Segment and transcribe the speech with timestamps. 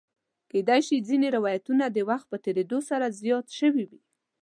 [0.51, 4.01] کېدای شي ځینې روایتونه د وخت په تېرېدو سره زیات شوي وي.